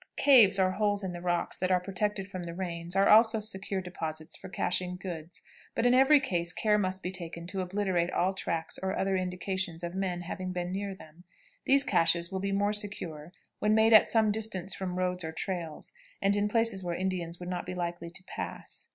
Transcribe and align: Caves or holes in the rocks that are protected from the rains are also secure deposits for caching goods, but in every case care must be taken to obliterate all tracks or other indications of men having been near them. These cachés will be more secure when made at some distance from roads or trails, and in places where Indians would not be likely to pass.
Caves 0.17 0.57
or 0.57 0.71
holes 0.71 1.03
in 1.03 1.13
the 1.13 1.21
rocks 1.21 1.59
that 1.59 1.69
are 1.69 1.79
protected 1.79 2.27
from 2.27 2.41
the 2.41 2.55
rains 2.55 2.95
are 2.95 3.07
also 3.07 3.39
secure 3.39 3.81
deposits 3.81 4.35
for 4.35 4.49
caching 4.49 4.95
goods, 4.95 5.43
but 5.75 5.85
in 5.85 5.93
every 5.93 6.19
case 6.19 6.53
care 6.53 6.79
must 6.79 7.03
be 7.03 7.11
taken 7.11 7.45
to 7.45 7.61
obliterate 7.61 8.09
all 8.09 8.33
tracks 8.33 8.79
or 8.79 8.97
other 8.97 9.15
indications 9.15 9.83
of 9.83 9.93
men 9.93 10.21
having 10.21 10.51
been 10.51 10.71
near 10.71 10.95
them. 10.95 11.23
These 11.65 11.85
cachés 11.85 12.31
will 12.31 12.39
be 12.39 12.51
more 12.51 12.73
secure 12.73 13.31
when 13.59 13.75
made 13.75 13.93
at 13.93 14.07
some 14.07 14.31
distance 14.31 14.73
from 14.73 14.97
roads 14.97 15.23
or 15.23 15.31
trails, 15.31 15.93
and 16.19 16.35
in 16.35 16.47
places 16.47 16.83
where 16.83 16.95
Indians 16.95 17.39
would 17.39 17.47
not 17.49 17.67
be 17.67 17.75
likely 17.75 18.09
to 18.09 18.23
pass. 18.23 18.87